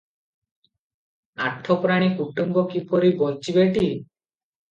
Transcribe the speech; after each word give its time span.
ଆଠ 1.47 1.75
ପ୍ରାଣୀ 1.83 2.09
କୁଟୁମ୍ବ, 2.21 2.63
କିପରି 2.73 3.13
ବଞ୍ଚିବେଟି? 3.21 3.87